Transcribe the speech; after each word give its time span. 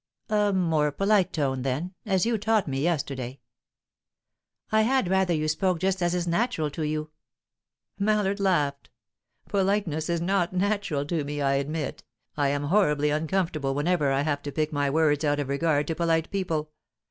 "A 0.31 0.51
more 0.51 0.91
polite 0.91 1.31
tone, 1.31 1.61
then 1.61 1.93
as 2.07 2.25
you 2.25 2.39
taught 2.39 2.67
me 2.67 2.81
yesterday." 2.81 3.39
"I 4.71 4.81
had 4.81 5.07
rather 5.07 5.35
you 5.35 5.47
spoke 5.47 5.77
just 5.79 6.01
as 6.01 6.15
is 6.15 6.25
natural 6.27 6.71
to 6.71 6.81
you." 6.81 7.11
Mallard 7.99 8.39
laughed. 8.39 8.89
"Politeness 9.47 10.09
is 10.09 10.19
not 10.19 10.53
natural 10.53 11.05
to 11.05 11.23
me, 11.23 11.39
I 11.39 11.53
admit. 11.53 12.03
I 12.35 12.47
am 12.47 12.63
horribly 12.63 13.11
uncomfortable 13.11 13.75
whenever 13.75 14.11
I 14.11 14.21
have 14.21 14.41
to 14.41 14.51
pick 14.51 14.73
my 14.73 14.89
words 14.89 15.23
out 15.23 15.39
of 15.39 15.49
regard 15.49 15.85
to 15.85 15.93
polite 15.95 16.31
people. 16.31 16.71